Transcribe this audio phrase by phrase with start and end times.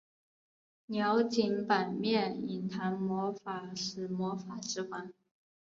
[0.87, 5.13] 鸟井坂面影堂魔法使魔法指环